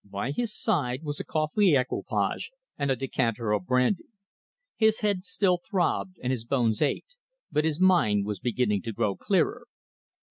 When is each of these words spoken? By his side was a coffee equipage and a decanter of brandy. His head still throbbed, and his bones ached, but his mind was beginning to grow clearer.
By 0.03 0.31
his 0.31 0.57
side 0.59 1.03
was 1.03 1.19
a 1.19 1.23
coffee 1.23 1.75
equipage 1.77 2.49
and 2.75 2.89
a 2.89 2.95
decanter 2.95 3.51
of 3.51 3.67
brandy. 3.67 4.05
His 4.75 5.01
head 5.01 5.23
still 5.23 5.59
throbbed, 5.59 6.17
and 6.23 6.31
his 6.31 6.43
bones 6.43 6.81
ached, 6.81 7.17
but 7.51 7.65
his 7.65 7.79
mind 7.79 8.25
was 8.25 8.39
beginning 8.39 8.81
to 8.81 8.93
grow 8.93 9.15
clearer. 9.15 9.67